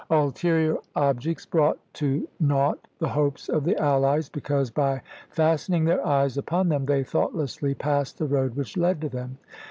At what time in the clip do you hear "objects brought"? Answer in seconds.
0.95-1.77